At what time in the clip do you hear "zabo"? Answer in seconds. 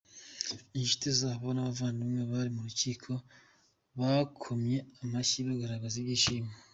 1.19-1.47